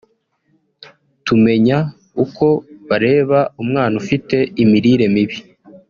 [1.25, 1.77] tumenya
[2.23, 2.45] uko
[2.89, 5.37] bareba umwana ufite imirire mibi